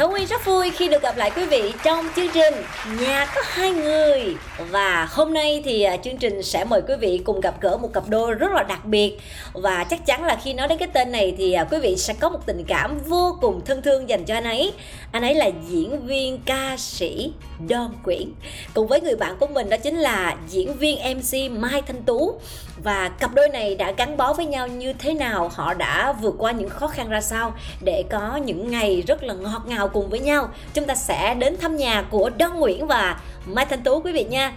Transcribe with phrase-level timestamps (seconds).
[0.00, 2.54] Thảo Nguyên rất vui khi được gặp lại quý vị trong chương trình
[3.00, 4.34] Nhà có hai người.
[4.70, 7.92] Và hôm nay thì à, chương trình sẽ mời quý vị cùng gặp gỡ một
[7.92, 9.18] cặp đôi rất là đặc biệt.
[9.52, 12.14] Và chắc chắn là khi nói đến cái tên này thì à, quý vị sẽ
[12.14, 14.72] có một tình cảm vô cùng thân thương dành cho anh ấy.
[15.12, 17.32] Anh ấy là diễn viên ca sĩ
[17.68, 18.32] Don Quyển.
[18.74, 22.40] Cùng với người bạn của mình đó chính là diễn viên MC Mai Thanh Tú
[22.82, 25.50] và cặp đôi này đã gắn bó với nhau như thế nào?
[25.54, 29.34] Họ đã vượt qua những khó khăn ra sao để có những ngày rất là
[29.34, 30.48] ngọt ngào cùng với nhau?
[30.74, 34.24] Chúng ta sẽ đến thăm nhà của Don Nguyễn và Mai Thanh Tú, quý vị
[34.24, 34.52] nha.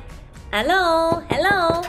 [0.52, 1.84] Hello hello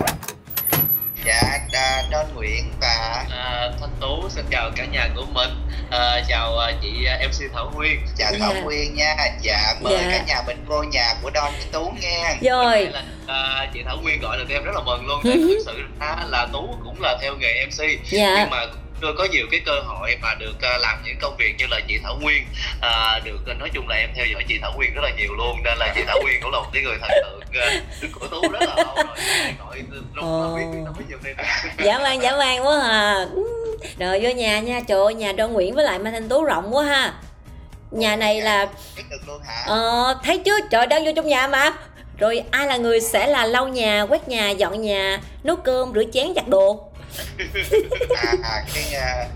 [1.24, 5.50] dạ à, Don Nguyễn và À, Thanh Tú xin chào cả nhà của mình.
[5.90, 8.00] À, chào à, chị à, MC Thảo Nguyên.
[8.18, 8.38] Chào Dạ.
[8.40, 9.16] Thảo Nguyên nha.
[9.42, 10.08] Dạ mời Dạ.
[10.10, 12.74] cả nhà mình vô nhà của Don với Tú nghe rồi.
[12.74, 15.20] Đây là à, chị Thảo Nguyên gọi là em rất là mừng luôn.
[15.24, 18.34] Tại thực sự ra là Tú cũng là theo nghề MC dạ.
[18.38, 18.66] Nhưng mà
[19.04, 21.80] chưa có nhiều cái cơ hội mà được à, làm những công việc như là
[21.88, 22.42] chị Thảo Nguyên
[22.80, 25.34] à, được à, nói chung là em theo dõi chị Thảo Nguyên rất là nhiều
[25.34, 27.80] luôn nên là chị Thảo Nguyên cũng là một cái người thần tượng à,
[28.12, 29.06] của Tú rất là lâu rồi
[29.58, 29.82] gọi
[30.14, 30.94] lúc mà biết nói
[31.24, 31.34] này
[31.78, 33.26] nè dã man dã man quá à
[33.98, 36.76] rồi vô nhà nha trời ơi nhà Don Nguyễn với lại Mai Thanh Tú rộng
[36.76, 37.14] quá ha
[37.90, 38.68] nhà này là
[39.66, 40.60] Ờ, thấy chưa?
[40.70, 41.72] Trời đang vô trong nhà mà.
[42.18, 46.04] Rồi ai là người sẽ là lau nhà, quét nhà, dọn nhà, nấu cơm, rửa
[46.12, 46.93] chén, giặt đồ.
[48.16, 49.26] À, à cái à,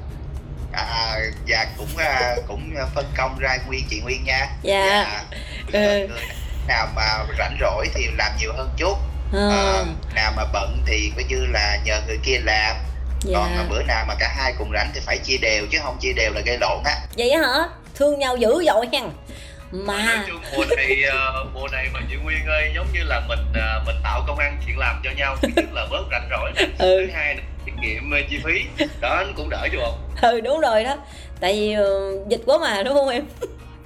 [0.73, 5.23] à, dạ cũng à, cũng phân công ra nguyên chị Nguyên nha Dạ.
[5.73, 5.79] Ừ.
[5.81, 6.09] người
[6.69, 8.95] nào mà rảnh rỗi thì làm nhiều hơn chút
[9.33, 9.84] Ờ, Ờ,
[10.15, 12.77] nào mà bận thì coi như là nhờ người kia làm
[13.34, 13.67] còn mà dạ.
[13.71, 16.33] bữa nào mà cả hai cùng rảnh thì phải chia đều chứ không chia đều
[16.33, 17.69] là gây lộn á Vậy á hả?
[17.95, 19.03] Thương nhau dữ dội hen.
[19.72, 23.21] nói Mà chung mùa này ờ, mùa này mà chị Nguyên ơi giống như là
[23.28, 26.28] mình ờ, mình tạo công ăn chuyện làm cho nhau thứ nhất là bớt rảnh
[26.31, 27.06] rỗi Ừ.
[27.06, 27.37] thứ hai
[27.83, 30.97] kiệm ờ, chi phí đó nó cũng đỡ chứ không ừ đúng rồi đó.
[31.41, 31.84] Tại vì ờ,
[32.28, 33.25] dịch quá mà đúng không em?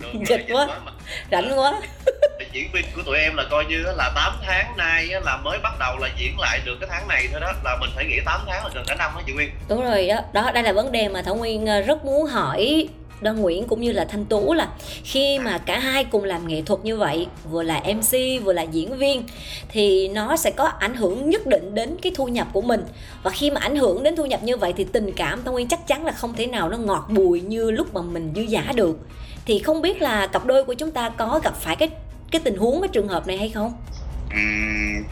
[0.01, 0.79] Đúng Dịch rồi, quá.
[0.85, 0.93] mà.
[1.31, 1.73] Rảnh quá.
[2.53, 5.73] diễn viên của tụi em là coi như là 8 tháng nay là mới bắt
[5.81, 8.41] đầu là diễn lại được cái tháng này thôi đó là mình phải nghĩ 8
[8.47, 10.17] tháng là gần cả năm đó chị Nguyên Đúng rồi đó.
[10.33, 12.89] Đó đây là vấn đề mà Thảo Nguyên ờ, rất muốn hỏi
[13.23, 14.69] Đoan Nguyễn cũng như là Thanh Tú là
[15.05, 18.63] khi mà cả hai cùng làm nghệ thuật như vậy, vừa là MC vừa là
[18.63, 19.25] diễn viên,
[19.69, 22.85] thì nó sẽ có ảnh hưởng nhất định đến cái thu nhập của mình
[23.23, 25.69] và khi mà ảnh hưởng đến thu nhập như vậy thì tình cảm thanh Nguyên
[25.69, 28.73] chắc chắn là không thể nào nó ngọt bùi như lúc mà mình dư giả
[28.77, 28.99] được
[29.47, 31.89] thì không biết là cặp đôi của chúng ta có gặp phải cái
[32.31, 33.73] cái tình huống, cái trường hợp này hay không?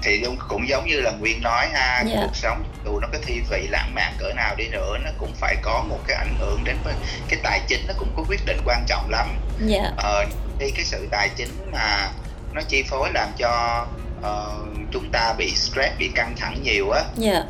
[0.02, 2.16] Thì cũng, cũng giống như là Nguyên nói ha Dạ.
[2.22, 5.32] cuộc sống dù nó có thi vị lãng mạn cỡ nào đi nữa nó cũng
[5.34, 6.94] phải có một cái ảnh hưởng đến với-
[7.28, 9.28] cái tài chính nó cũng có quyết định quan trọng lắm
[9.66, 9.90] Dạ.
[9.96, 10.24] ờ,
[10.60, 12.08] khi cái sự tài chính mà
[12.52, 13.86] nó chi phối làm cho
[14.22, 14.56] ờ,
[14.92, 17.42] chúng ta bị stress bị căng thẳng nhiều á Dạ.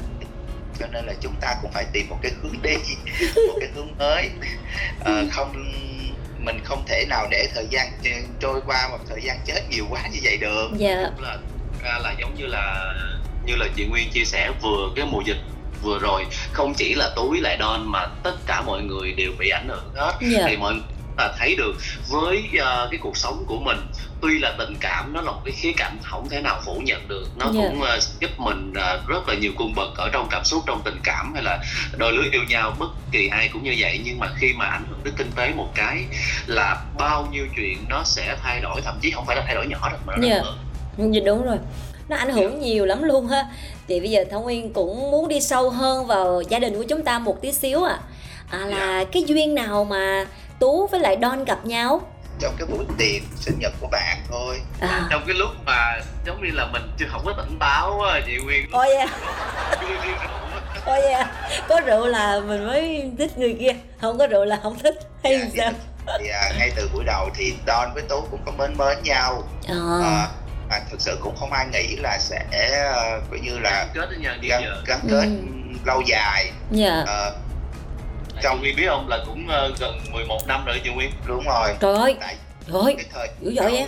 [0.81, 2.75] cho nên là chúng ta cũng phải tìm một cái hướng đi
[3.49, 4.31] một cái hướng mới
[5.01, 5.65] Ờ, không
[6.39, 7.93] mình không thể nào để thời gian
[8.41, 11.11] trôi qua một thời gian chết nhiều quá như vậy được Dạ.
[11.19, 11.37] là
[11.83, 12.95] ra là giống như là
[13.45, 15.41] như là chị Nguyên chia sẻ vừa cái mùa dịch
[15.83, 19.33] vừa rồi không chỉ là tú với lại Don mà tất cả mọi người đều
[19.39, 20.45] bị ảnh hưởng hết Dạ.
[20.49, 20.75] thì mọi
[21.17, 21.73] ta thấy được
[22.11, 23.79] với ờ, cái cuộc sống của mình
[24.21, 27.09] tuy là tình cảm nó là một cái khía cạnh không thể nào phủ nhận
[27.09, 27.61] được nó Dạ.
[27.61, 30.83] cũng ờ, giúp mình ờ, rất là nhiều cung bậc ở trong cảm xúc trong
[30.85, 31.59] tình cảm hay là
[31.97, 34.85] đôi lứa yêu nhau bất kỳ ai cũng như vậy nhưng mà khi mà ảnh
[34.91, 36.05] hưởng đến kinh tế một cái
[36.47, 39.67] là bao nhiêu chuyện nó sẽ thay đổi thậm chí không phải là thay đổi
[39.67, 40.41] nhỏ đâu mà nó Dạ.
[41.11, 41.57] Dạ đúng rồi.
[42.09, 43.47] Nó ảnh hưởng nhiều lắm luôn ha.
[43.89, 47.05] Thì bây giờ Thảo Nguyên cũng muốn đi sâu hơn vào gia đình của chúng
[47.05, 47.99] ta một tí xíu à,
[48.51, 50.27] à là cái duyên nào mà
[50.59, 52.01] Tú với lại Don gặp nhau?
[52.41, 54.61] Trong cái buổi tiệc sinh nhật của bạn thôi.
[54.81, 55.07] À.
[55.11, 58.67] Trong cái lúc mà giống như là mình chưa không có tỉnh táo chị Nguyên.
[58.73, 59.77] Ôi yeah, á.
[60.87, 61.27] ôi yeah.
[61.69, 64.95] có rượu là mình mới thích người kia không có rượu là không thích.
[65.25, 65.73] Hay Dạ, sao?
[66.19, 69.43] thì à, ngay từ buổi đầu thì Don với Tú cũng có mến mến nhau.
[69.69, 70.29] À, à,
[70.71, 72.45] à, thực sự cũng không ai nghĩ là sẽ
[73.19, 75.77] uh, coi như là kết nhau đi gắn, gắn kết Ừ.
[75.85, 76.51] lâu dài.
[76.71, 77.05] Dạ.
[77.07, 77.37] Ờ,
[78.43, 81.75] trong Nguyên biết không là cũng ờ, gần 11 năm rồi chị Nguyên đúng rồi.
[81.81, 82.17] Trời ơi.
[82.21, 82.37] Tại
[82.67, 82.95] trời ơi.
[82.97, 83.87] cái thời dữ dội vậy.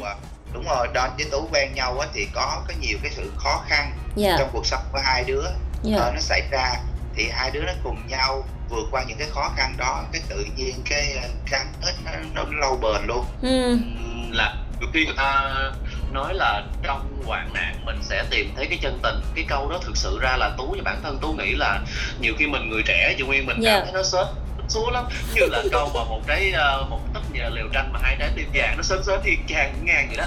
[0.52, 3.64] đúng rồi Don với Tú quen nhau á, thì có có nhiều cái sự khó
[3.68, 4.36] khăn dạ.
[4.38, 5.44] trong cuộc sống của hai đứa.
[5.82, 5.96] Dạ.
[5.98, 6.74] Ờ, nó xảy ra
[7.16, 10.46] thì hai đứa nó cùng nhau vượt qua những cái khó khăn đó cái tự
[10.56, 11.16] nhiên cái
[11.50, 13.24] gắn kết nó, nó lâu bền luôn.
[13.42, 13.78] Ừ.
[14.30, 14.54] Là
[14.92, 15.54] khi người ta
[16.12, 19.78] nói là trong hoạn nạn mình sẽ tìm thấy cái chân tình cái câu đó
[19.82, 21.80] thực sự ra là tú và bản thân tú nghĩ là
[22.20, 23.72] nhiều khi mình người trẻ chị nguyên mình Dạ.
[23.74, 24.26] cảm thấy nó sớm
[24.68, 25.04] số lắm
[25.34, 28.30] như là câu mà một trái ờ, một tấc nhà liều tranh mà hai trái
[28.36, 30.24] tim vàng nó sớm sớm thiên trang ngang vậy đó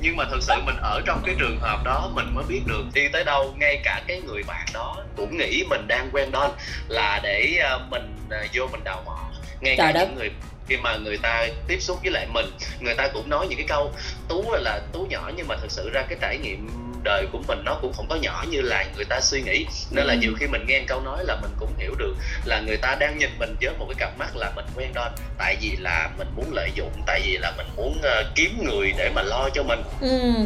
[0.00, 2.84] nhưng mà thực sự mình ở trong cái trường hợp đó mình mới biết được
[2.94, 6.50] đi tới đâu ngay cả cái người bạn đó cũng nghĩ mình đang quen Don
[6.88, 9.18] là để ờ, mình ờ, vô mình đào mỏ
[9.60, 10.04] ngay Trời cả đất.
[10.08, 10.30] những người
[10.68, 12.46] khi mà người ta tiếp xúc với lại mình
[12.80, 13.92] người ta cũng nói những cái câu
[14.28, 16.68] tú là tú nhỏ nhưng mà thực sự ra cái trải nghiệm
[17.04, 19.66] đời của mình nó cũng không có nhỏ như là người ta suy nghĩ.
[19.90, 20.18] Nên là Ừ.
[20.20, 22.14] nhiều khi mình nghe câu nói là mình cũng hiểu được
[22.44, 25.12] là người ta đang nhìn mình với một cái cặp mắt là mình quen Don
[25.38, 28.92] tại vì là mình muốn lợi dụng tại vì là mình muốn ờ, kiếm người
[28.98, 29.82] để mà lo cho mình.
[30.00, 30.44] Ừ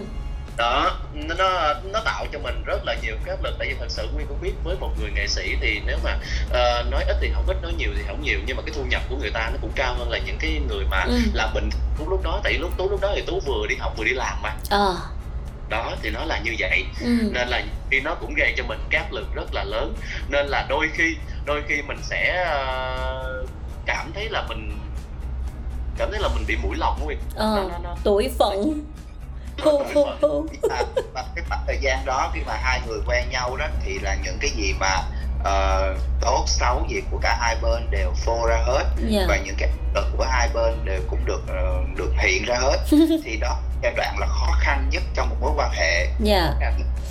[0.56, 3.54] đó nó nó tạo cho mình rất là nhiều cái áp lực.
[3.58, 6.18] Tại vì thật sự nguyên cũng biết với một người nghệ sĩ thì nếu mà
[6.50, 8.38] ờ, nói ít thì không ít nói nhiều thì không nhiều.
[8.46, 10.60] Nhưng mà cái thu nhập của người ta nó cũng cao hơn là những cái
[10.68, 11.18] người mà Ừ.
[11.32, 12.40] làm bình tú lúc đó.
[12.44, 14.54] Tại vì lúc tú lúc đó thì tú vừa đi học vừa đi làm mà.
[14.70, 14.96] Ờ.
[15.68, 16.84] Đó thì nó là như vậy.
[17.00, 17.06] Ừ.
[17.32, 19.94] Nên là khi nó cũng gây cho mình cái áp lực rất là lớn.
[20.28, 23.44] Nên là đôi khi đôi khi mình sẽ ờ,
[23.86, 24.78] cảm thấy là mình
[25.98, 27.18] cảm thấy là mình bị mũi lòng nguyên.
[27.34, 28.82] Ờ nó, nó, nó, tuổi phận
[31.14, 34.14] và cái khoảng thời gian đó khi mà hai người quen nhau đó thì là
[34.24, 34.96] những cái gì mà
[35.44, 38.84] ờ, tốt xấu gì của cả hai bên đều phô ra hết.
[39.08, 39.24] Dạ.
[39.28, 42.78] Và những cái lực của hai bên đều cũng được ờ, được hiện ra hết.
[43.24, 46.06] Thì đó giai đoạn là khó khăn nhất trong một mối quan hệ.
[46.20, 46.52] Dạ.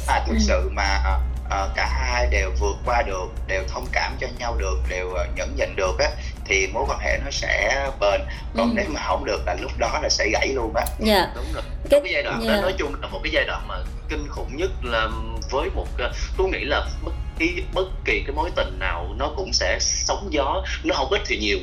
[0.07, 0.39] À, thực Ừ.
[0.39, 1.01] sự mà
[1.49, 5.25] ờ, cả hai đều vượt qua được đều thông cảm cho nhau được đều ờ,
[5.35, 6.09] nhẫn nhịn được á
[6.47, 8.21] thì mối quan hệ nó sẽ bền
[8.57, 8.73] còn Ừ.
[8.75, 11.63] nếu mà không được là lúc đó là sẽ gãy luôn á dạ đúng rồi
[11.89, 12.55] cái cái giai đoạn dạ.
[12.55, 13.75] đó nói chung là một cái giai đoạn mà
[14.09, 15.07] kinh khủng nhất là
[15.51, 19.31] với một ờ, tôi nghĩ là bất kỳ bất kỳ cái mối tình nào nó
[19.35, 21.59] cũng sẽ sóng gió nó không ít thì nhiều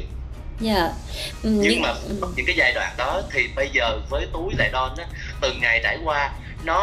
[0.60, 0.90] dạ
[1.42, 2.32] Ừ, nhưng mà ừ.
[2.36, 5.04] những cái giai đoạn đó thì bây giờ với túi lại đon á
[5.40, 6.30] từng ngày trải qua
[6.64, 6.78] nó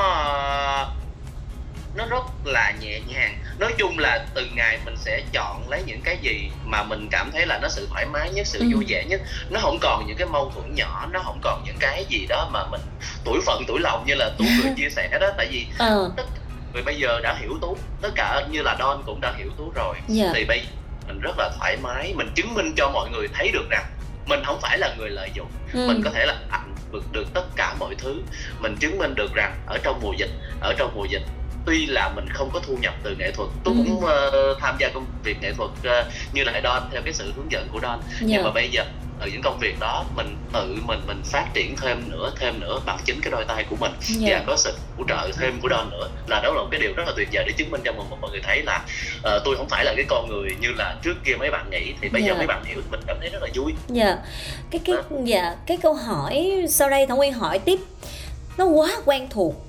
[1.95, 6.01] nó rất là nhẹ nhàng nói chung là từng ngày mình sẽ chọn lấy những
[6.03, 8.65] cái gì mà mình cảm thấy là nó sự thoải mái nhất sự Ừ.
[8.73, 9.21] vui vẻ nhất.
[9.49, 12.49] Nó không còn những cái mâu thuẫn nhỏ nó không còn những cái gì đó
[12.53, 12.81] mà mình
[13.23, 15.27] tuổi phận tuổi lòng như là tú vừa chia sẻ đó.
[15.37, 16.11] Tại vì ờ.
[16.17, 16.23] tất
[16.73, 19.71] người bây giờ đã hiểu tú tất cả như là don cũng đã hiểu tú
[19.75, 19.95] rồi.
[20.07, 20.31] Dạ.
[20.35, 20.61] Thì bây
[21.07, 23.85] mình rất là thoải mái mình chứng minh cho mọi người thấy được rằng
[24.27, 25.51] mình không phải là người lợi dụng.
[25.73, 25.87] Ừ.
[25.87, 28.21] mình có thể là ảnh được được tất cả mọi thứ.
[28.59, 30.29] Mình chứng minh được rằng ở trong mùa dịch
[30.61, 31.21] ở trong mùa dịch
[31.69, 33.83] tuy là mình không có thu nhập từ nghệ thuật tôi Ừ.
[33.87, 37.33] cũng ờ, tham gia công việc nghệ thuật ờ, như là Don theo cái sự
[37.35, 37.99] hướng dẫn của Don.
[38.21, 38.27] Dạ.
[38.27, 38.83] nhưng mà bây giờ
[39.19, 42.79] ở những công việc đó mình tự mình mình phát triển thêm nữa thêm nữa
[42.85, 43.91] bằng chính cái đôi tay của mình.
[44.01, 44.37] Dạ.
[44.39, 46.09] Và có sự hỗ trợ thêm của Don nữa.
[46.27, 48.05] Là đó là một cái điều rất là tuyệt vời để chứng minh cho mọi,
[48.21, 48.85] mọi người thấy là
[49.23, 51.93] ờ, tôi không phải là cái con người như là trước kia mấy bạn nghĩ.
[52.01, 52.37] Thì bây giờ Dạ.
[52.37, 53.73] mấy bạn hiểu mình cảm thấy rất là vui.
[53.89, 54.17] Dạ.
[54.71, 54.95] Cái cái
[55.25, 57.79] dạ cái câu hỏi sau đây thảo nguyên hỏi tiếp.
[58.57, 59.68] Nó quá quen thuộc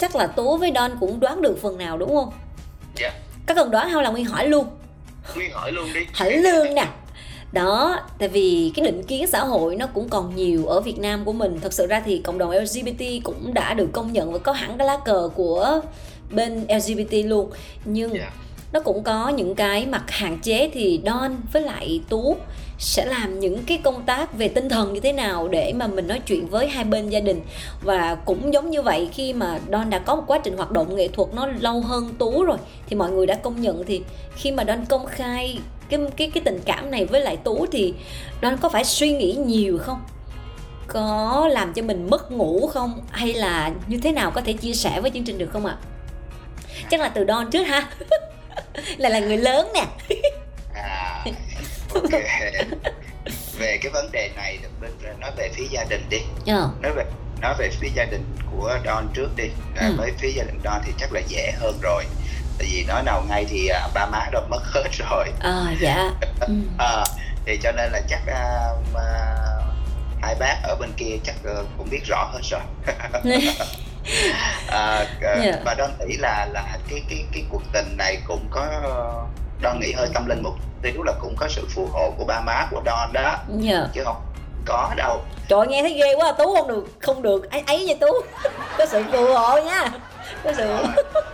[0.00, 2.30] chắc là tú với don cũng đoán được phần nào đúng không?
[2.96, 3.10] Dạ.
[3.46, 4.66] có cần đoán không là nguyên hỏi luôn.
[5.36, 6.00] Nguyên hỏi luôn đi.
[6.14, 6.86] Hỏi lương nè.
[7.52, 11.24] Đó tại vì cái định kiến xã hội nó cũng còn nhiều ở Việt Nam
[11.24, 11.58] của mình.
[11.60, 14.78] Thật sự ra thì cộng đồng LGBT cũng đã được công nhận và có hẳn
[14.78, 15.80] cái lá cờ của
[16.30, 17.50] bên LGBT luôn.
[17.84, 18.30] Nhưng Dạ.
[18.72, 22.36] nó cũng có những cái mặt hạn chế thì Don với lại Tú
[22.80, 26.08] sẽ làm những cái công tác về tinh thần như thế nào để mà mình
[26.08, 27.40] nói chuyện với hai bên gia đình
[27.82, 30.96] và cũng giống như vậy, khi mà Don đã có một quá trình hoạt động
[30.96, 32.56] nghệ thuật nó lâu hơn Tú rồi,
[32.86, 34.02] thì mọi người đã công nhận thì
[34.36, 35.58] khi mà Don công khai
[35.88, 37.94] cái cái cái tình cảm này với lại Tú thì
[38.42, 40.00] Don có phải suy nghĩ nhiều không?
[40.86, 44.72] Có làm cho mình mất ngủ không hay là như thế nào có thể chia
[44.72, 45.76] sẻ với chương trình được không ạ?
[46.90, 47.88] Chắc là từ Don trước ha.
[48.96, 49.84] là là người lớn nè.
[50.74, 51.24] À
[52.12, 52.40] à
[53.58, 56.70] về cái vấn đề này bên nói về phía gia đình đi Ờ.
[56.82, 57.04] nói về
[57.40, 59.44] nói về phía gia đình của Don trước đi
[59.76, 59.94] à, Ừ.
[59.98, 62.04] với phía gia đình Don thì chắc là dễ hơn rồi
[62.58, 66.10] tại vì nói nào ngay thì à, ba má Don mất hết rồi À dạ.
[66.40, 66.54] Ừ.
[66.78, 67.04] à,
[67.46, 69.36] thì cho nên là chắc à, mà
[70.22, 73.10] hai bác ở bên kia chắc à, cũng biết rõ hết rồi à,
[74.68, 75.52] à, Dạ.
[75.64, 78.66] và Don nghĩ là là cái cái cái cuộc tình này cũng có
[79.62, 80.52] Don nghĩ hơi tâm linh một
[80.82, 83.86] xíu là cũng có sự phù hộ của ba má của Don đó Dạ.
[83.94, 84.16] chứ không
[84.66, 87.94] có đâu Trời nghe thấy ghê quá Tú không được không được ấy ấy nha
[88.00, 88.06] Tú.
[88.78, 89.84] Có sự phù hộ nha.
[90.44, 90.74] Có sự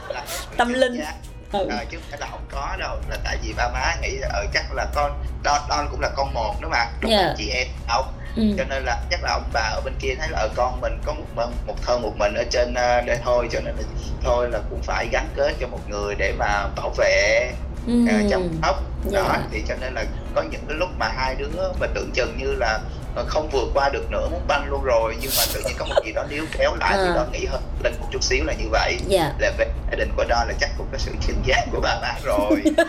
[0.56, 0.98] Tâm linh.
[0.98, 1.12] Dạ.
[1.52, 1.68] ừ.
[1.70, 4.44] Ờ, chứ phải là không có đâu là tại vì ba má nghĩ là ờ,
[4.54, 5.10] chắc là con
[5.44, 7.16] Don, Don cũng là con một đó mà đúng Dạ.
[7.22, 8.02] là chị em đâu
[8.36, 8.42] Ừ.
[8.58, 10.92] cho nên là chắc là ông bà ở bên kia thấy là ở con mình
[11.06, 13.82] có một một, thân một mình ở trên ờ, đây thôi cho nên là
[14.24, 17.50] thôi là cũng phải gắn kết cho một người để mà bảo vệ
[17.86, 17.92] Ừ.
[18.24, 19.18] uh, chăm sóc Dạ.
[19.20, 21.48] đó thì cho nên là có những cái lúc mà hai đứa
[21.80, 22.78] mà tưởng chừng như là
[23.14, 25.84] ờ, không vượt qua được nữa muốn băng luôn rồi nhưng mà tự nhiên có
[25.86, 27.12] một gì đó níu kéo lại thì À.
[27.14, 30.10] đó nghĩ hơn lên một chút xíu là như vậy dạ là về gia đình
[30.16, 32.84] của đó là chắc cũng có sự chính giác của ba má rồi thì ờ,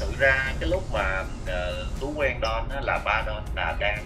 [0.00, 4.04] sự ra cái lúc mà ờ, tú quen Don á, là ba Don là đang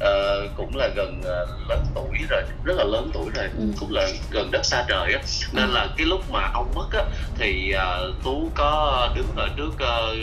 [0.00, 3.64] ờ, cũng là gần ờ, lớn tuổi rồi rất là lớn tuổi rồi Ừ.
[3.80, 5.20] cũng là gần đất xa trời á.
[5.52, 7.02] Nên là cái lúc mà ông mất á
[7.38, 10.14] thì ờ, tú có đứng ở trước ờ,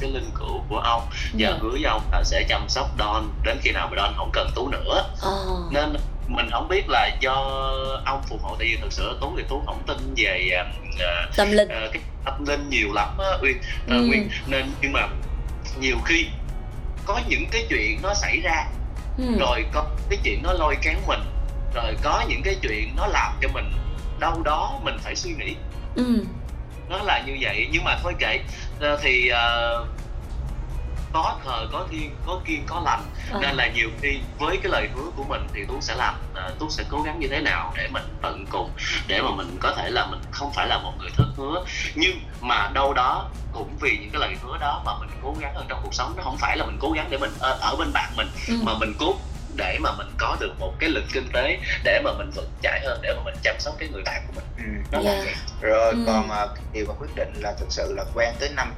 [0.00, 3.28] cái linh cữu của ông và dạ hứa với ông là sẽ chăm sóc Don
[3.44, 5.02] đến khi nào mà Don không cần tú nữa.
[5.20, 5.30] Ờ.
[5.72, 7.34] Nên mình không biết là do
[8.04, 10.50] ông phù hộ tại vì thực sự tú thì tú không tin về
[11.00, 11.68] ờ, tâm linh.
[11.68, 13.56] Ờ, cái tâm linh nhiều lắm á uyên.
[13.88, 14.06] Ờ, Ừ.
[14.06, 15.08] nguyên nên nhưng mà
[15.80, 16.26] nhiều khi
[17.04, 18.64] có những cái chuyện nó xảy ra
[19.18, 19.24] ừ.
[19.38, 21.20] rồi có cái chuyện nó lôi kéo mình
[21.74, 23.72] rồi có những cái chuyện nó làm cho mình
[24.18, 25.56] đâu đó mình phải suy nghĩ.
[25.94, 26.24] Ừ.
[26.88, 27.68] Nó là như vậy.
[27.72, 28.38] Nhưng mà thôi kệ.
[28.80, 29.86] Ờ, thì ờ,
[31.12, 33.02] có thờ có thiên có kiên có lành
[33.32, 33.38] Ờ.
[33.42, 36.58] nên là nhiều khi với cái lời hứa của mình thì tú sẽ làm uh,
[36.58, 38.70] tú sẽ cố gắng như thế nào để mình tận cùng
[39.06, 41.64] để mà mình có thể là mình không phải là một người thất hứa
[41.94, 45.54] nhưng mà đâu đó cũng vì những cái lời hứa đó mà mình cố gắng
[45.54, 47.76] ở trong cuộc sống nó không phải là mình cố gắng để mình ở, ở
[47.78, 48.54] bên bạn mình ừ.
[48.62, 49.14] mà mình cố
[49.56, 52.80] để mà mình có được một cái lực kinh tế để mà mình vững chãi
[52.84, 54.88] hơn để mà mình chăm sóc cái người bạn của mình ừ.
[54.92, 55.22] nó là Dạ.
[55.24, 56.02] vậy rồi Ừ.
[56.06, 58.72] còn à, cái điều mà quyết định là thực sự là quen tới năm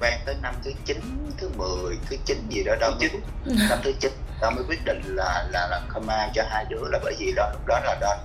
[0.00, 1.00] quen tới năm thứ 9,
[1.38, 3.56] thứ 10, thứ 9 gì đó đó Thứ mới, chín.
[3.68, 6.98] năm thứ 9 đó mới quyết định là là là coma cho hai đứa là
[7.04, 8.18] bởi vì đó lúc đó là Don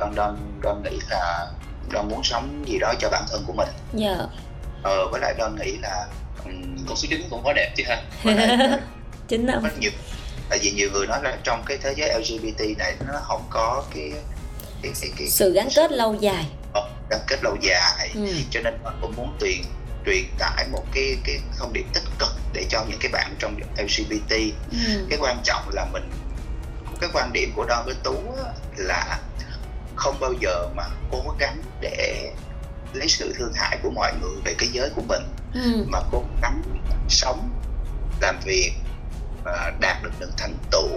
[0.00, 1.46] Don Don, Don nghĩ là
[1.92, 3.68] Don muốn sống gì đó cho bản thân của mình.
[3.92, 4.16] Dạ.
[4.82, 6.06] Ờ với lại Don nghĩ là
[6.44, 8.02] um, con số 9 cũng có đẹp chứ ha.
[9.28, 9.62] Chính năm.
[9.62, 9.90] Có nhiều
[10.50, 13.84] tại vì nhiều người nói là trong cái thế giới LGBT này nó không có
[13.94, 14.12] cái
[14.82, 16.46] cái cái, cái sự gắn kết lâu dài.
[16.72, 18.10] Ờ, gắn kết lâu dài.
[18.14, 18.26] Ừ.
[18.50, 19.60] cho nên mình cũng muốn truyền
[20.06, 23.56] truyền tải một cái cái thông điệp tích cực để cho những cái bạn trong
[23.78, 24.34] LGBT
[24.72, 25.06] Ừ.
[25.10, 26.10] cái quan trọng là mình
[27.00, 28.34] cái quan điểm của Don với Tú
[28.76, 29.18] là
[29.96, 32.32] không bao giờ mà cố gắng để
[32.92, 35.22] lấy sự thương hại của mọi người về cái giới của mình
[35.54, 35.84] Ừ.
[35.88, 36.62] mà cố gắng
[37.08, 37.50] sống
[38.20, 38.72] làm việc
[39.44, 40.88] và đạt được những thành tựu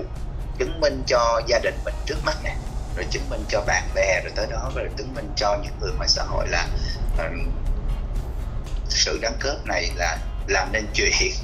[0.60, 2.56] chứng minh cho gia đình mình trước mắt nè
[2.96, 5.92] rồi chứng minh cho bạn bè rồi tới đó rồi chứng minh cho những người
[5.98, 6.68] ngoài xã hội là
[7.18, 7.30] ờ,
[8.94, 11.12] sự gắn kết này là làm nên chuyện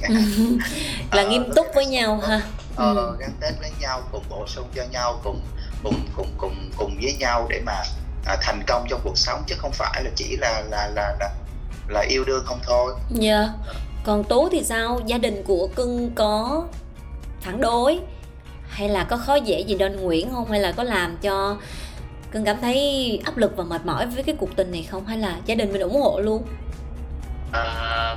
[1.12, 2.40] là Ờ, nghiêm túc với nhau ha.
[2.76, 3.16] ờ, Ừ.
[3.20, 5.40] gắn kết với nhau cùng bổ sung cho nhau cùng
[5.82, 7.72] cùng cùng cùng cùng với nhau để mà
[8.26, 11.30] à, thành công trong cuộc sống chứ không phải là chỉ là là là là,
[11.88, 12.94] là yêu đương không thôi.
[13.10, 13.48] Dạ.
[14.04, 15.00] Còn tú thì sao?
[15.06, 16.64] Gia đình của cưng có
[17.40, 17.98] phản đối?
[18.68, 20.50] Hay là có khó dễ gì Don Nguyễn không?
[20.50, 21.56] Hay là có làm cho
[22.30, 25.06] cưng cảm thấy áp lực và mệt mỏi với cái cuộc tình này không?
[25.06, 26.42] Hay là gia đình mình ủng hộ luôn
[27.52, 28.16] À,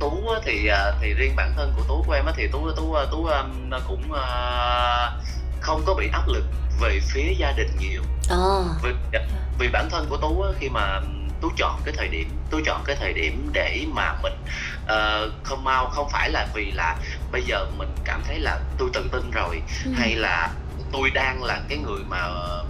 [0.00, 3.24] tú thì à, thì riêng bản thân của tú của em thì tú tú tú
[3.26, 5.10] um, cũng à,
[5.60, 6.44] không có bị áp lực
[6.80, 8.90] về phía gia đình nhiều ờ vì,
[9.58, 11.00] vì bản thân của tú khi mà
[11.40, 14.32] tú chọn cái thời điểm tú chọn cái thời điểm để mà mình
[14.84, 16.96] uh, không mau không phải là vì là
[17.32, 19.90] bây giờ mình cảm thấy là tôi tự tin rồi Ừ.
[19.96, 20.50] hay là
[20.92, 22.64] tôi đang là cái người mà ờ,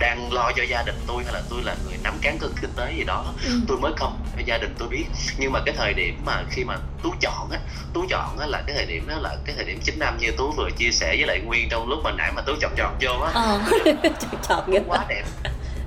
[0.00, 2.70] đang lo cho gia đình tôi hay là tôi là người nắm cán cân kinh
[2.76, 3.50] tế gì đó Ừ.
[3.68, 5.04] tôi mới không cho gia đình tôi biết.
[5.38, 7.58] Nhưng mà cái thời điểm mà khi mà tú chọn á
[7.92, 10.30] tú chọn á là cái thời điểm đó là cái thời điểm 9 năm như
[10.36, 12.94] tú vừa chia sẻ với lại nguyên trong lúc mà nãy mà tú chọn chọn
[13.00, 13.30] vô á.
[13.34, 13.60] Ờ.
[14.48, 15.24] Chọn ghê quá đẹp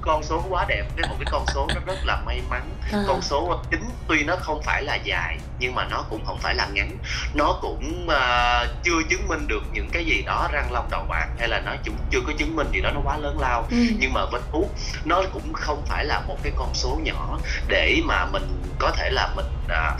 [0.01, 3.03] con số quá đẹp cái một cái con số nó rất là may mắn Ờ.
[3.07, 6.55] con số chín tuy nó không phải là dài nhưng mà nó cũng không phải
[6.55, 6.97] là ngắn
[7.33, 11.27] nó cũng à, chưa chứng minh được những cái gì đó răng long đầu bạc
[11.39, 13.77] hay là nó cũng chưa có chứng minh gì đó nó quá lớn lao Ừ.
[13.99, 14.69] nhưng mà với tú
[15.05, 17.37] nó cũng không phải là một cái con số nhỏ
[17.67, 19.91] để mà mình có thể là mình à,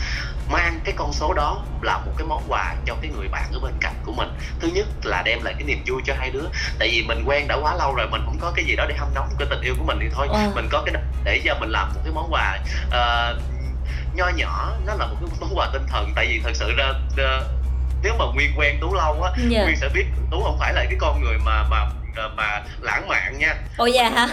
[0.50, 3.60] mang cái con số đó là một cái món quà cho cái người bạn ở
[3.60, 4.28] bên cạnh của mình.
[4.60, 6.44] Thứ nhất là đem lại cái niềm vui cho hai đứa.
[6.78, 8.94] Tại vì mình quen đã quá lâu rồi mình không có cái gì đó để
[8.98, 10.28] hâm nóng cái tình yêu của mình thì thôi.
[10.30, 10.50] Ờ.
[10.54, 12.58] mình có cái để cho mình làm một cái món quà
[12.90, 13.38] ờ,
[14.14, 14.72] nho nhỏ.
[14.86, 16.12] Nó là một cái món quà tinh thần.
[16.16, 17.48] Tại vì thật sự ra ờ,
[18.02, 19.62] nếu mà nguyên quen tú lâu á dạ.
[19.62, 21.86] Nguyên sẽ biết tú không phải là cái con người mà mà
[22.36, 23.54] mà lãng mạn nha.
[23.76, 24.28] Ồ dạ hả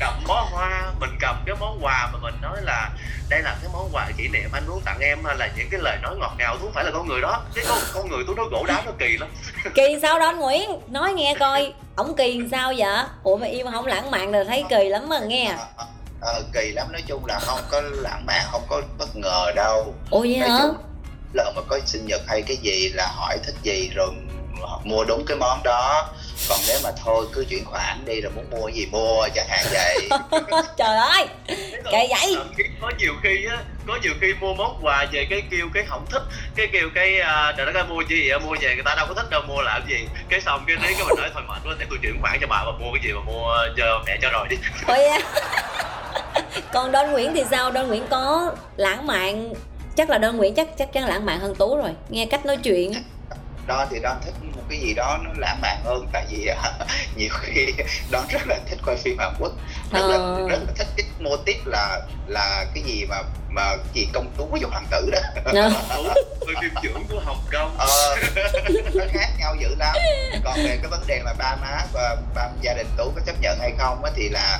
[0.00, 2.90] cầm bó hoa mình cầm cái món quà mà mình nói là
[3.28, 5.80] đây là cái món quà kỷ niệm anh muốn tặng em hay là những cái
[5.80, 7.42] lời nói ngọt ngào tú không phải là con người đó.
[7.54, 9.28] Cái con con người tú nói gỗ đá nó kỳ lắm.
[9.74, 10.70] Kỳ sao Don Nguyễn?
[10.88, 11.72] Nói nghe coi.
[11.96, 13.04] Ổng kỳ sao vậy?
[13.22, 15.54] Ủa mà yêu mà không lãng mạn rồi thấy kỳ lắm mà nghe.
[16.20, 16.92] Ờ, kỳ lắm.
[16.92, 19.94] Nói chung là không có lãng mạn không có bất ngờ đâu.
[20.10, 20.58] Ủa vậy nói hả?
[20.62, 20.76] chung
[21.36, 24.08] lỡ mà có sinh nhật hay cái gì là hỏi thích gì rồi
[24.84, 26.08] mua đúng cái món đó
[26.48, 29.66] còn nếu mà thôi cứ chuyển khoản đi rồi muốn mua gì mua chẳng hạn
[29.72, 30.08] vậy.
[30.76, 31.26] Trời ơi
[31.92, 32.36] Kệ vậy.
[32.80, 36.06] Có nhiều khi á có nhiều khi mua món quà về cái kêu cái không
[36.10, 36.22] thích
[36.56, 39.06] cái kêu cái à, trời đất ơi mua chi vậy mua về người ta đâu
[39.08, 40.06] có thích đâu mua làm gì.
[40.28, 42.46] Cái xong cái đấy cái mình nói thôi mệt quá để tôi chuyển khoản cho
[42.46, 44.56] bà và mua cái gì mà mua cho mẹ cho rồi đi.
[44.86, 45.18] Ôi à.
[46.72, 47.72] còn Don Nguyễn thì sao?
[47.74, 49.52] Don Nguyễn có lãng mạn
[49.96, 51.90] chắc là Don Nguyễn chắc chắc chắn lãng mạn hơn Tú rồi.
[52.08, 52.92] Nghe cách nói chuyện
[53.66, 56.06] Đon thì Đon thích một cái gì đó nó lãng mạn hơn.
[56.12, 56.48] Tại vì
[57.16, 57.66] nhiều khi
[58.10, 59.52] Đon rất là thích coi phim Hàn Quốc.
[59.92, 60.48] Rất là Ờ.
[60.48, 63.16] rất là thích cái mô típ là là cái gì mà
[63.48, 65.18] mà gì công chúa với hoàng tử đó.
[65.44, 65.72] Ờ.
[66.40, 67.74] Ôi, phim trưởng của Hồng Kông.
[67.78, 68.16] Ờ,
[68.94, 69.96] nó khác nhau dữ lắm.
[70.44, 73.36] Còn về cái vấn đề mà ba má và ba gia đình tú có chấp
[73.40, 74.58] nhận hay không á thì là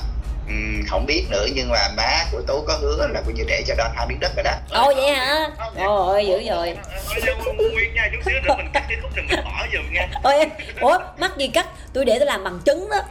[0.49, 3.63] ừm, không biết nữa nhưng mà má của tú có hứa là coi như để
[3.67, 4.53] cho Đon hai miếng đất rồi đó.
[4.71, 5.51] Ồ vậy hả?
[5.77, 6.77] Ôi dữ rồi
[7.09, 9.93] Thôi cho Nguyên nha chút xíu nữa mình cắt cái khúc này mình bỏ giùm
[9.93, 10.09] nha.
[10.23, 10.51] Ôi
[10.81, 11.67] Ủa mắc gì cắt?
[11.93, 13.03] Tôi để tôi làm bằng chứng đó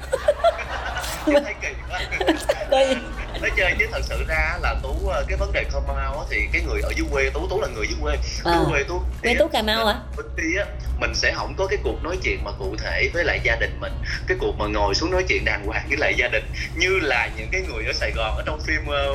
[3.42, 6.38] Nói chơi chứ thật sự ra là tú ờ, cái vấn đề out á, thì
[6.54, 8.52] cái người ở dưới quê tú tú là người dưới quê Ờ.
[8.56, 9.86] dưới quê tú Quê Tú Cà Mau?
[10.18, 10.66] Bên đi á
[11.00, 13.78] mình sẽ không có cái cuộc nói chuyện mà cụ thể với lại gia đình
[13.80, 13.94] mình
[14.28, 16.44] cái cuộc mà ngồi xuống nói chuyện đàng hoàng với lại gia đình
[16.76, 19.14] như là những cái người ở Sài Gòn ở trong phim ờ,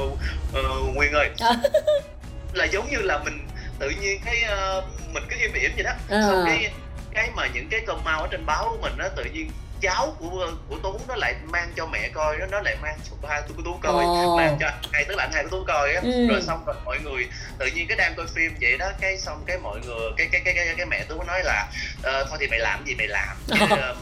[0.52, 0.62] ờ,
[0.94, 1.54] Nguyên ơi Ờ.
[2.52, 3.46] là giống như là mình
[3.78, 6.20] tự nhiên cái ờ, mình cứ im ỉm vậy đó Ờ.
[6.28, 6.70] xong cái
[7.14, 9.50] cái mà những cái come out ở trên báo của mình nó tự nhiên
[9.80, 13.16] cháu của của tú nó lại mang cho mẹ coi đó nó lại mang cho
[13.28, 14.36] ba tú tú coi Ồ.
[14.36, 16.26] mang cho hai tức là anh hai của tú coi á Ừ.
[16.28, 19.44] rồi xong rồi mọi người tự nhiên cái đang coi phim vậy đó cái xong
[19.46, 21.66] cái mọi người cái cái cái cái, cái mẹ tú nói là
[22.02, 23.96] ờ, thôi thì mày làm gì mày làm Chứ, ờ,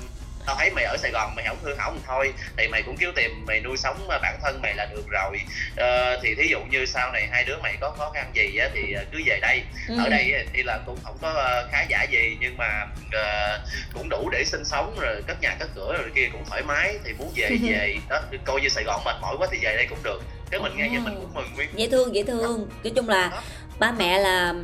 [0.49, 2.33] tao thấy mày ở Sài Gòn mày không hư hỏng thôi.
[2.57, 5.41] Thì mày cũng kiếm tiền mày nuôi sống bản thân mày là được rồi.
[5.77, 8.69] Ờ, thì thí dụ như sau này hai đứa mày có khó khăn gì á
[8.75, 9.63] thì ờ, cứ về đây.
[9.89, 9.95] Ừ.
[9.99, 13.59] ở đây thì là cũng không có ờ, khá giả gì nhưng mà ờ,
[13.95, 16.99] cũng đủ để sinh sống rồi cất nhà cất cửa rồi kia cũng thoải mái.
[17.05, 17.97] Thì muốn về về.
[18.09, 20.23] Đó coi như Sài Gòn mệt mỏi quá thì về đây cũng được.
[20.51, 22.69] Cái mình nghe vậy mình cũng mừng nguyên dễ thương dễ thương.
[22.85, 23.43] Nói chung là
[23.79, 24.55] ba mẹ là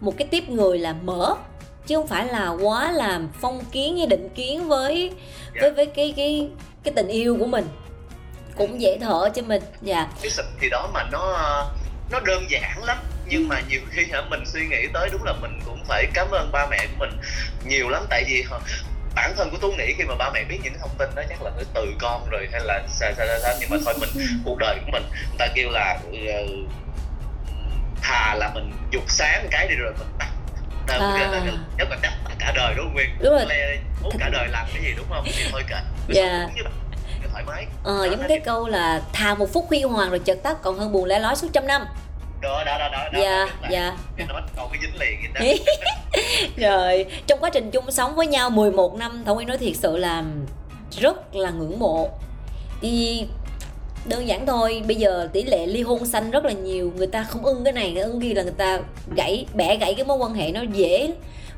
[0.00, 1.34] một cái tiếp người là mở
[1.86, 5.12] chứ không phải là quá là phong kiến hay định kiến với
[5.60, 6.48] với với cái cái
[6.84, 7.64] cái tình yêu của mình.
[8.56, 10.08] Cũng dễ thở cho mình dạ.
[10.22, 11.36] Cái sự thì đó mà nó
[12.10, 12.98] nó đơn giản lắm.
[13.26, 16.30] Nhưng mà nhiều khi hả mình suy nghĩ tới đúng là mình cũng phải cảm
[16.30, 17.10] ơn ba mẹ của mình
[17.66, 18.06] nhiều lắm.
[18.10, 18.44] Tại vì
[19.14, 21.42] bản thân của tú nghĩ khi mà ba mẹ biết những thông tin đó chắc
[21.42, 24.08] là phải từ con rồi hay là sao sao sao, nhưng mà thôi mình
[24.44, 26.46] cuộc đời của mình người ta kêu là ờ,
[28.02, 30.28] thà là mình dục sáng cái đi rồi mình tắt
[30.86, 31.42] À.
[31.78, 33.10] nếu mà tắt cả đời đúng không nguyên?
[33.20, 33.44] Đúng rồi.
[34.18, 35.24] Cả đời làm cái gì đúng không?
[35.24, 35.76] Thì thôi kệ.
[36.08, 36.48] Dạ.
[37.32, 37.66] thoải mái.
[37.84, 40.92] Ờ, giống cái câu là thà một phút huy hoàng rồi chợt tắt còn hơn
[40.92, 41.86] buồn lẻ lói suốt trăm năm.
[42.40, 43.20] Đó đó đó đó đó.
[43.22, 43.96] dạ là dạ.
[44.56, 45.40] Câu cái dính liền đó
[46.68, 49.96] rồi trong quá trình chung sống với nhau 11 năm Thảo Nguyên nói thiệt sự
[49.96, 50.24] là
[50.90, 52.10] rất là ngưỡng mộ.
[52.80, 53.26] Thì
[54.04, 57.22] đơn giản thôi, bây giờ tỷ lệ ly hôn xanh rất là nhiều, người ta
[57.22, 58.80] không ưng cái này ưng ghi là người ta
[59.16, 61.12] gãy, bẻ gãy cái mối quan hệ nó dễ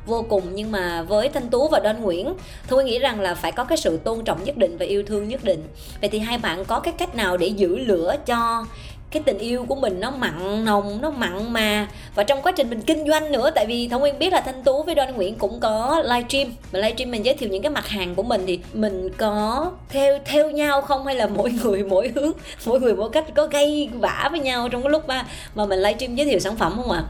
[0.07, 0.43] vô cùng.
[0.55, 2.35] Nhưng mà với thanh tú và đoan nguyễn
[2.69, 5.29] tôi nghĩ rằng là phải có cái sự tôn trọng nhất định và yêu thương
[5.29, 5.63] nhất định.
[6.01, 8.67] Vậy thì hai bạn có cái cách nào để giữ lửa cho
[9.15, 11.89] cái tình yêu của mình nó mặn nồng nó mặn mà.
[12.15, 14.63] Và trong quá trình mình kinh doanh nữa tại vì thông nguyên biết là thanh
[14.63, 17.89] tú với đoan nguyễn cũng có livestream và livestream mình giới thiệu những cái mặt
[17.89, 21.07] hàng của mình thì mình có theo theo nhau không?
[21.07, 22.33] Hay là mỗi người mỗi hướng
[22.67, 25.79] mỗi người mỗi cách có gây vã với nhau trong cái lúc mà mà mình
[25.79, 27.03] livestream giới thiệu sản phẩm không ạ?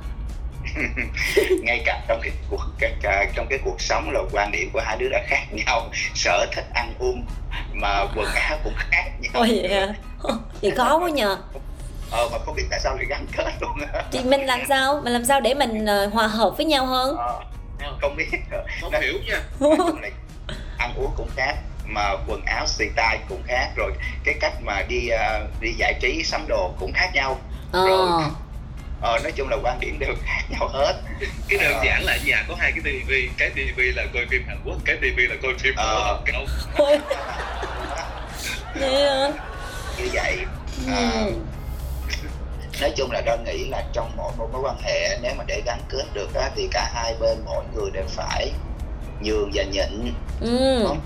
[1.62, 2.62] Ngay cả trong cái cuộc
[3.02, 5.90] cả, trong cái cuộc sống là quan điểm của hai đứa đã khác nhau.
[6.14, 7.24] Sở thích ăn uống
[7.72, 9.32] mà quần áo cũng khác nhau.
[9.34, 9.94] Ôi vậy hả?
[10.60, 11.36] Thì khó quá nhờ
[12.14, 13.70] ờ mà không biết tại sao lại gắn kết luôn.
[13.92, 15.00] Á thì mình làm sao?
[15.04, 17.16] Mình làm sao để mình ờ, hòa hợp với nhau hơn?
[17.16, 17.40] Ờ,
[18.00, 18.30] không biết.
[18.80, 19.40] Không Nó- hiểu nha.
[20.78, 21.54] Ăn uống cũng khác
[21.86, 23.92] mà quần áo style cũng khác rồi
[24.24, 27.38] cái cách mà đi ờ, đi giải trí sắm đồ cũng khác nhau.
[27.72, 27.86] Ờ.
[29.00, 30.94] Ờ, nói chung là quan điểm đều khác nhau hết.
[31.48, 31.82] Cái đơn Ờ.
[31.84, 34.96] giản là nhà có hai cái tivi cái tivi là coi phim Hàn Quốc cái
[35.02, 36.04] tivi là coi phim của Ờ.
[36.04, 36.24] Hồng
[38.80, 39.32] Kông
[39.98, 40.38] như vậy
[40.88, 41.32] à, Ừ.
[42.80, 45.62] nói chung là đơn nghĩ là trong mỗi một mối quan hệ nếu mà để
[45.66, 48.50] gắn kết được á, thì cả hai bên mỗi người đều phải
[49.20, 50.84] nhường và nhịn Ừ.
[50.88, 51.00] Không.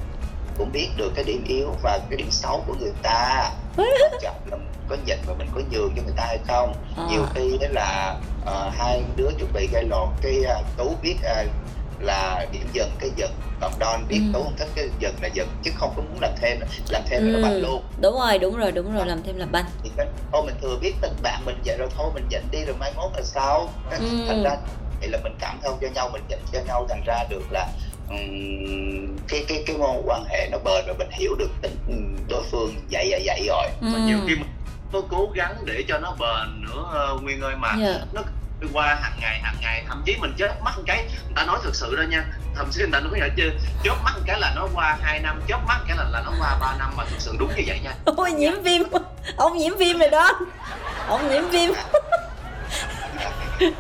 [0.59, 3.88] cũng biết được cái điểm yếu và cái điểm xấu của người ta quan
[4.22, 7.07] trọng là mình có nhịn và mình có nhường cho người ta hay không Ờ.
[7.11, 11.16] nhiều khi đó là ờ, hai đứa chuẩn bị gây lộn cái ờ, tú biết
[11.22, 11.44] ờ,
[12.01, 13.31] là điểm dừng cái dừng
[13.61, 14.31] còn Don biết Ừ.
[14.33, 16.59] tú không thích cái dừng là dừng chứ không có muốn làm thêm
[16.89, 17.59] làm thêm là nó bạch Ừ.
[17.61, 20.55] luôn đúng rồi đúng rồi đúng rồi làm thêm làm banh thì cái thôi mình
[20.63, 23.23] thừa biết tình bạn mình vậy rồi thôi mình nhịn đi rồi mai mốt là
[23.23, 23.97] sao Ừ.
[24.29, 24.57] thành ra
[25.01, 27.67] thì là mình cảm thông cho nhau mình nhịn cho nhau thành ra được là
[28.09, 31.77] ừm, cái cái cái mối quan hệ nó bền và mình hiểu được tính
[32.29, 33.87] đối phương vậy vậy vậy rồi ừ.
[33.93, 34.49] mà nhiều khi mình
[34.93, 37.99] có cố gắng để cho nó bền nữa uh, nguyên ơi mà Dạ.
[38.13, 38.23] nó
[38.73, 41.59] qua hàng ngày hàng ngày, thậm chí mình chớp mắt một cái, người ta nói
[41.62, 42.25] thực sự đó nha.
[42.57, 43.51] Thậm chí người ta nói là chứ
[43.85, 46.23] chớp mắt một cái là nó qua 2 năm, chớp mắt một cái là là
[46.25, 47.92] nó qua 3 năm mà thực sự đúng như vậy nha.
[48.16, 48.83] Ôi, nhiễm viêm.
[49.37, 50.40] Ông nhiễm viêm rồi đó.
[51.09, 51.71] Ông nhiễm viêm.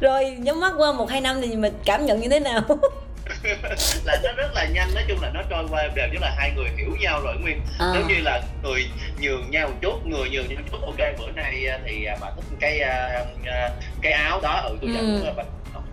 [0.00, 2.60] Rồi, nhắm mắt qua một hai năm thì mình cảm nhận như thế nào?
[4.04, 6.50] là nó rất là nhanh nói chung là nó trôi qua đềm tức là hai
[6.56, 7.60] người hiểu nhau rồi nguyên.
[7.78, 7.90] À.
[7.94, 8.86] giống như là người
[9.20, 12.16] nhường nhau một chút người nhường nhau một chút ok bữa nay à, thì à,
[12.20, 13.70] bà thích cái à, à,
[14.02, 14.60] cái áo đó.
[14.68, 15.32] Ừ tôi Ừ.
[15.36, 15.42] bà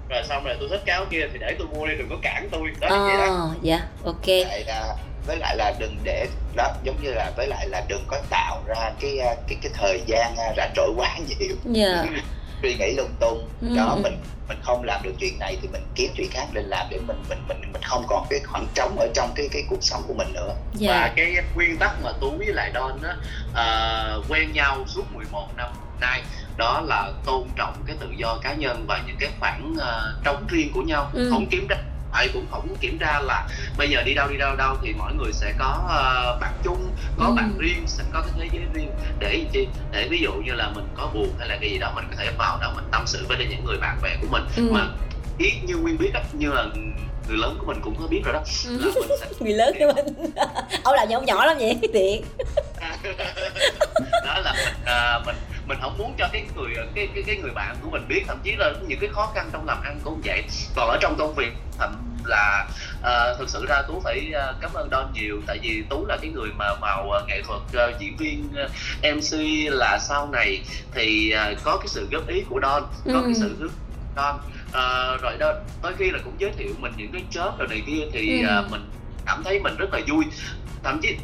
[0.09, 2.15] rồi xong rồi tôi thích cái áo kia thì để tôi mua đi đừng có
[2.21, 2.61] cản tôi.
[2.79, 3.49] Đó như vậy đó.
[3.61, 4.27] dạ ok.
[4.27, 4.95] Lại là
[5.27, 8.63] với lại là đừng để đó giống như là với lại là đừng có tạo
[8.67, 11.55] ra cái à, cái cái thời gian à, rảnh rỗi quá nhiều.
[11.65, 12.03] Dạ
[12.65, 13.99] suy nghĩ lung tung Ừ, đó ừ.
[14.03, 16.97] mình mình không làm được chuyện này thì mình kiếm chuyện khác lên làm để
[17.07, 20.03] mình mình mình mình không còn cái khoảng trống ở trong cái cái cuộc sống
[20.07, 23.15] của mình nữa và dạ cái nguyên tắc mà tú với lại don á
[23.55, 25.69] à, quen nhau suốt 11 năm
[26.01, 26.23] nay
[26.57, 30.45] đó là tôn trọng cái tự do cá nhân và những cái khoảng à, trống
[30.47, 31.29] riêng của nhau Ừ.
[31.29, 31.75] không kiểm tra
[32.15, 33.47] ai cũng không kiểm tra là
[33.77, 36.91] bây giờ đi đâu đi đâu đâu thì mỗi người sẽ có uh, bạn chung
[37.19, 37.33] có Ừ.
[37.35, 38.91] bạn riêng sẽ có cái thế giới riêng.
[39.19, 39.67] Để chi?
[39.91, 42.15] Để ví dụ như là mình có buồn hay là cái gì đó mình có
[42.17, 44.43] thể vào đó mình tâm sự với những người bạn bè của mình.
[44.55, 44.69] Ừ.
[44.71, 44.87] mà
[45.37, 46.65] ý như nguyên biết á như là
[47.27, 48.43] người lớn của mình cũng có biết rồi đó.
[48.67, 48.77] Ừ.
[48.77, 50.05] là mình sẽ người lớn cho mình.
[50.83, 51.79] Ông như ông nhỏ lắm vậy?
[51.93, 52.23] Tiện
[54.25, 55.35] đó là mình à, mình
[55.67, 58.37] mình không muốn cho cái người cái cái cái người bạn của mình biết thậm
[58.43, 60.43] chí là những cái khó khăn trong làm ăn cũng vậy
[60.75, 62.67] còn ở trong công việc thậm là
[63.03, 66.17] à, thực sự ra tú phải à, cảm ơn Don nhiều tại vì tú là
[66.21, 68.67] cái người mà vào à, nghệ thuật à, diễn viên à,
[69.13, 69.39] MC
[69.73, 70.61] là sau này
[70.93, 73.21] thì à, có cái sự góp ý của Don có Ừ.
[73.25, 73.71] cái sự góp
[74.15, 74.39] Don
[74.71, 77.81] à, rồi đó đôi khi là cũng giới thiệu mình những cái job rồi này
[77.87, 78.47] kia thì Ừ.
[78.47, 78.89] à, mình
[79.25, 80.25] cảm thấy mình rất là vui
[80.83, 81.17] thậm chí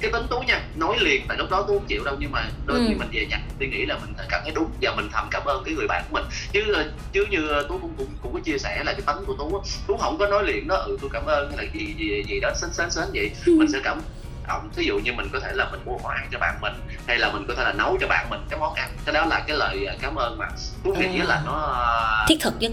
[0.00, 2.44] cái tính tú nha nói liền tại lúc đó tú không chịu đâu nhưng mà
[2.66, 2.98] đôi khi Ừ.
[2.98, 5.62] mình về nhà suy nghĩ là mình cảm thấy đúng và mình thầm cảm ơn
[5.64, 8.58] cái người bạn của mình chứ ờ, chứ như tú cũng cũng, cũng có chia
[8.58, 11.10] sẻ là cái tánh của tú á, tú không có nói liền đó ừ tôi
[11.12, 13.52] cảm ơn hay là gì gì gì đó sến sến sến vậy Ừ.
[13.58, 14.00] mình sẽ cảm
[14.48, 16.72] động ví dụ như mình có thể là mình mua quà cho bạn mình
[17.06, 19.24] hay là mình có thể là nấu cho bạn mình cái món ăn cái đó
[19.24, 20.46] là cái lời ờ, cảm ơn mà
[20.84, 21.24] tú nghĩ À.
[21.24, 22.72] là nó ờ, thiết thực nhất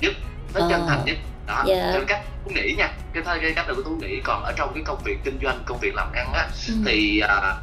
[0.00, 0.12] nhất
[0.54, 0.66] nó Ờ.
[0.70, 1.90] chân thành nhất đó Dạ.
[1.92, 4.74] cái cách tú nghĩ nha cái thay cái cách của tú nghĩ còn ở trong
[4.74, 6.74] cái công việc kinh doanh công việc làm ăn á Ừ.
[6.86, 7.54] thì à,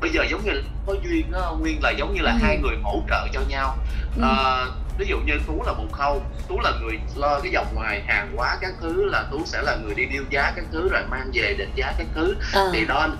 [0.00, 2.38] bây giờ giống như là có duyên á nguyên là giống như là Ừ.
[2.42, 3.76] hai người hỗ trợ cho nhau
[4.16, 4.22] Ừ.
[4.22, 4.64] à,
[4.98, 8.32] ví dụ như tú là một khâu tú là người lo cái dòng ngoài hàng
[8.36, 11.30] hóa các thứ là tú sẽ là người đi điêu giá các thứ rồi mang
[11.34, 12.70] về định giá các thứ Ờ.
[12.72, 13.16] thì Don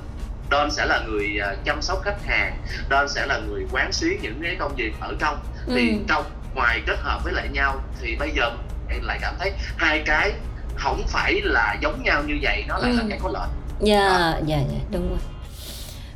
[0.50, 2.57] Don sẽ là người à, chăm sóc khách hàng
[2.90, 5.96] Don sẽ là người quán xuyến những cái công việc ở trong thì Ừ.
[6.09, 6.24] trong
[6.55, 8.50] ngoài kết hợp với lại nhau thì bây giờ
[8.90, 10.33] em lại cảm thấy hai cái
[10.77, 13.07] không phải là giống nhau như vậy nó lại là Ừ.
[13.11, 13.49] cái có lợi.
[13.81, 15.18] Dạ dạ dạ đúng rồi.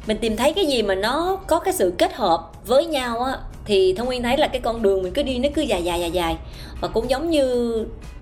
[0.06, 3.36] Mình tìm thấy cái gì mà nó có cái sự kết hợp với nhau á
[3.64, 6.00] thì thông nguyên thấy là cái con đường mình cứ đi nó cứ dài dài
[6.00, 6.36] dài dài.
[6.80, 7.74] Và cũng giống như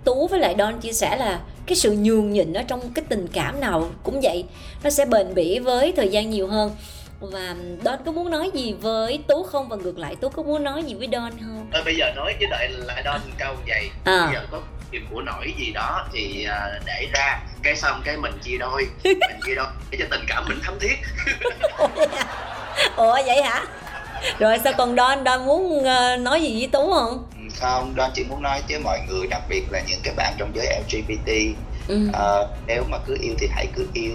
[0.05, 3.27] tú với lại don chia sẻ là cái sự nhường nhịn ở trong cái tình
[3.33, 4.45] cảm nào cũng vậy
[4.85, 6.71] nó sẽ bền bỉ với thời gian nhiều hơn
[7.21, 7.55] và
[7.85, 10.83] Don có muốn nói gì với Tú không và ngược lại Tú có muốn nói
[10.85, 11.71] gì với Don không?
[11.73, 14.25] Thôi bây giờ nói với đợi lại Don câu vậy À.
[14.27, 18.17] bây giờ có tìm của nổi gì đó thì à, để ra cái xong cái
[18.17, 20.97] mình chia đôi mình chia đôi để cho tình cảm mình thấm thiết
[22.97, 23.65] Ủa vậy hả?
[24.39, 27.25] Rồi sao còn Don Don muốn ờ, nói gì với Tú không?
[27.35, 30.35] Ừ, không đoan chỉ muốn nói với mọi người đặc biệt là những cái bạn
[30.39, 31.31] trong giới LGBT
[31.89, 32.09] Ừ.
[32.13, 34.13] ờ, nếu mà cứ yêu thì hãy cứ yêu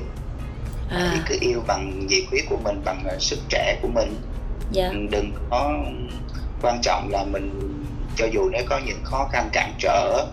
[0.94, 4.16] À, cứ yêu bằng nhiệt huyết của mình bằng ờ, sức trẻ của mình.
[4.72, 4.90] Dạ.
[4.90, 5.74] Ừ, đừng có
[6.62, 7.74] quan trọng là mình
[8.16, 10.26] cho dù nếu có những khó khăn cản trở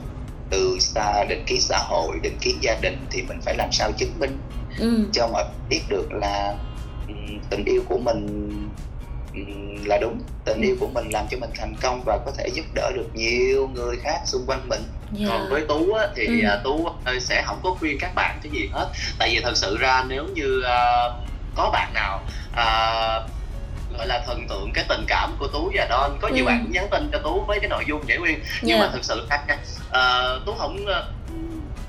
[0.50, 3.92] từ xa định kiến xã hội định kiến gia đình thì mình phải làm sao
[3.92, 4.38] chứng minh.
[4.78, 5.08] Ừ.
[5.12, 6.56] cho mọi biết được là
[7.08, 8.50] ừm, tình yêu của mình
[9.34, 10.20] ừm, là đúng.
[10.44, 13.08] Tình yêu của mình làm cho mình thành công và có thể giúp đỡ được
[13.14, 15.26] nhiều người khác xung quanh mình Dạ.
[15.28, 16.48] còn với tú á, thì Ừ.
[16.48, 19.56] à, tú ờ, sẽ không có khuyên các bạn cái gì hết tại vì thật
[19.56, 21.08] sự ra nếu như à,
[21.54, 22.20] có bạn nào
[22.52, 22.66] à,
[23.98, 26.48] gọi là thần tượng cái tình cảm của tú và don có nhiều Ừ.
[26.48, 29.04] bạn cũng nhắn tin cho tú với cái nội dung vậy nguyên nhưng mà thực
[29.04, 29.26] sự
[29.90, 30.76] à, tú không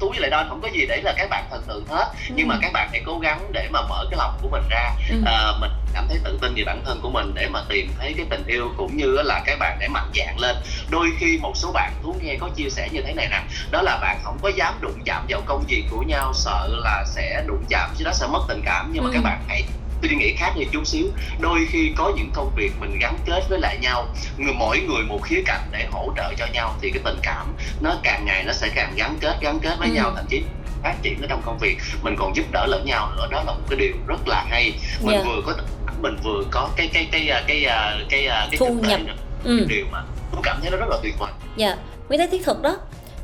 [0.01, 2.47] tú với lại don không có gì để là các bạn thần tượng hết nhưng
[2.47, 2.59] mà Ừ.
[2.61, 5.15] các bạn hãy cố gắng để mà mở cái lòng của mình ra Ừ.
[5.25, 8.13] à, mình cảm thấy tự tin về bản thân của mình để mà tìm thấy
[8.17, 10.55] cái tình yêu cũng như là các bạn để mạnh dạn lên
[10.89, 13.81] đôi khi một số bạn tú nghe có chia sẻ như thế này nè đó
[13.81, 17.43] là bạn không có dám đụng chạm vào công việc của nhau sợ là sẽ
[17.47, 19.13] đụng chạm chứ đó sẽ mất tình cảm nhưng mà Ừ.
[19.13, 19.63] các bạn hãy
[20.09, 21.05] suy nghĩ khác đi chút xíu.
[21.39, 24.07] Đôi khi có những công việc mình gắn kết với lại nhau.
[24.37, 27.53] Người mỗi người một khía cạnh để hỗ trợ cho nhau thì cái tình cảm
[27.81, 29.93] nó càng ngày nó sẽ càng gắn kết gắn kết với Ừ.
[29.95, 30.11] nhau.
[30.15, 30.43] Thậm chí
[30.83, 33.27] phát triển ở trong công việc mình còn giúp đỡ lẫn nhau nữa.
[33.31, 34.73] Đó là một cái điều rất là hay.
[35.01, 35.23] Mình Dạ.
[35.25, 35.53] vừa có
[36.01, 37.65] mình vừa có cái cái cái cái cái
[38.09, 38.99] cái cái, cái thu nhập.
[39.43, 39.65] ừ.
[39.69, 41.31] điều mà tôi cảm thấy nó rất là tuyệt vời.
[41.55, 41.75] Dạ.
[42.09, 42.77] Mới thấy thiết thực đó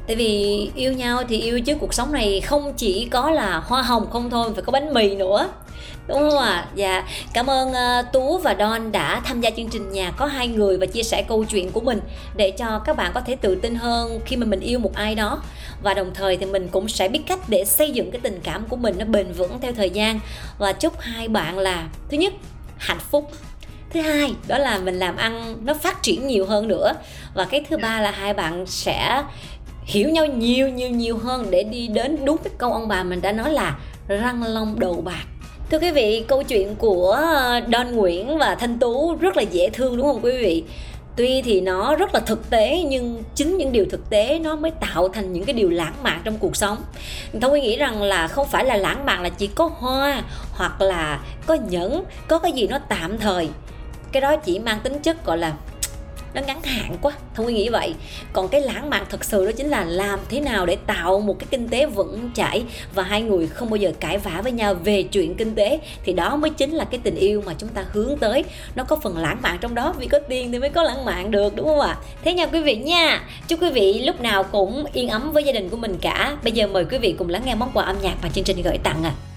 [0.07, 3.81] tại vì yêu nhau thì yêu chứ cuộc sống này không chỉ có là hoa
[3.81, 5.49] hồng không thôi phải có bánh mì nữa.
[6.07, 6.51] Đúng không ạ?
[6.51, 6.67] À?
[6.75, 10.47] dạ cảm ơn uh, tú và don đã tham gia chương trình nhà có hai
[10.47, 11.99] người và chia sẻ câu chuyện của mình
[12.35, 15.15] để cho các bạn có thể tự tin hơn khi mà mình yêu một ai
[15.15, 15.41] đó.
[15.83, 18.65] Và đồng thời thì mình cũng sẽ biết cách để xây dựng cái tình cảm
[18.69, 20.19] của mình nó bền vững theo thời gian.
[20.57, 22.33] Và chúc hai bạn là thứ nhất
[22.77, 23.31] hạnh phúc.
[23.89, 26.93] Thứ hai đó là mình làm ăn nó phát triển nhiều hơn nữa.
[27.33, 29.23] Và cái thứ ba là hai bạn sẽ
[29.87, 33.21] hiểu nhau nhiều nhiều nhiều hơn để đi đến đúng cái câu ông bà mình
[33.21, 35.23] đã nói là răng long đầu bạc
[35.71, 39.69] Thưa quý vị, câu chuyện của ờ, Don Nguyễn và Thanh Tú rất là dễ
[39.69, 40.63] thương đúng không quý vị?
[41.15, 44.71] Tuy thì nó rất là thực tế nhưng chính những điều thực tế nó mới
[44.71, 46.77] tạo thành những cái điều lãng mạn trong cuộc sống.
[47.41, 50.81] Thông Quy nghĩ rằng là không phải là lãng mạn là chỉ có hoa hoặc
[50.81, 53.49] là có nhẫn, có cái gì nó tạm thời.
[54.11, 55.53] Cái đó chỉ mang tính chất gọi là
[56.37, 57.93] nó ngắn hạn quá thông có nghĩ vậy.
[58.33, 61.39] Còn cái lãng mạn thật sự đó chính là làm thế nào để tạo một
[61.39, 64.73] cái kinh tế vững chãi và hai người không bao giờ cãi vã với nhau
[64.73, 65.79] về chuyện kinh tế.
[66.03, 68.43] Thì đó mới chính là cái tình yêu mà chúng ta hướng tới.
[68.75, 71.31] Nó có phần lãng mạn trong đó, vì có tiền thì mới có lãng mạn
[71.31, 71.97] được, đúng không ạ?
[72.23, 73.21] Thế nha quý vị nha.
[73.47, 76.37] Chúc quý vị lúc nào cũng yên ấm với gia đình của mình cả.
[76.43, 78.61] Bây giờ mời quý vị cùng lắng nghe món quà âm nhạc mà chương trình
[78.61, 79.13] gửi tặng ạ.
[79.23, 79.36] à.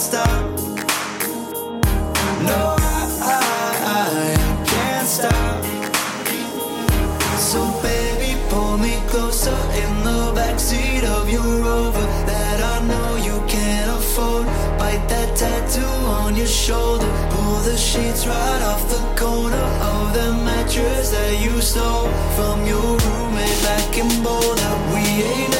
[0.00, 0.40] stop.
[2.48, 2.76] No,
[3.20, 4.34] I,
[4.64, 5.64] can't stop.
[7.36, 13.36] So baby, pull me closer in the backseat of your Rover that I know you
[13.46, 14.46] can't afford.
[14.78, 17.10] Bite that tattoo on your shoulder.
[17.32, 22.96] Pull the sheets right off the corner of the mattress that you stole from your
[23.04, 24.72] roommate back in Boulder.
[24.94, 25.59] We ain't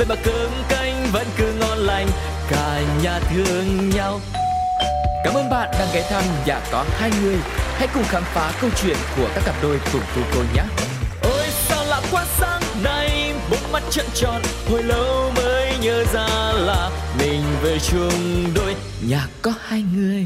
[0.00, 2.06] bên mà cơm canh vẫn cứ ngon lành,
[2.50, 4.20] cả nhà thương nhau.
[5.24, 7.36] Cảm ơn bạn đang ghé thăm nhà có hai người.
[7.76, 10.62] Hãy cùng khám phá câu chuyện của các cặp đôi cùng cô cô nhé.
[11.22, 16.52] Ôi sao lạ quá sáng nay bốc mắt trận tròn, hồi lâu mới nhớ ra
[16.52, 18.74] là mình về chung đôi,
[19.08, 20.24] nhà có hai người.